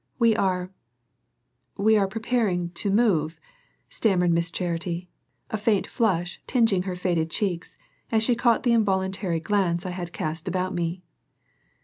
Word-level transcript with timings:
"We 0.17 0.35
are 0.35 0.71
we 1.77 1.95
are 1.95 2.07
preparing 2.07 2.71
to 2.71 2.89
move," 2.89 3.39
stammered 3.87 4.31
Miss 4.31 4.49
Charity, 4.49 5.11
a 5.51 5.59
faint 5.59 5.85
flush 5.85 6.41
tingeing 6.47 6.85
her 6.85 6.95
faded 6.95 7.29
cheeks, 7.29 7.77
as 8.11 8.23
she 8.23 8.33
caught 8.35 8.63
the 8.63 8.73
involuntary 8.73 9.39
glance 9.39 9.85
I 9.85 9.91
had 9.91 10.11
cast 10.11 10.47
about 10.47 10.73
me. 10.73 11.03